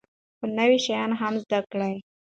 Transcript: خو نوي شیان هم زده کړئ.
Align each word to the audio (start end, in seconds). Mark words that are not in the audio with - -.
خو 0.37 0.45
نوي 0.59 0.77
شیان 0.85 1.11
هم 1.21 1.33
زده 1.43 1.59
کړئ. 1.71 1.95